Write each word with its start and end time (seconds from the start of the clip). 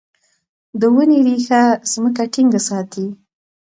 د 0.79 0.81
ونې 0.93 1.19
ریښه 1.25 1.61
ځمکه 1.91 2.23
ټینګه 2.33 2.61
ساتي. 2.67 3.05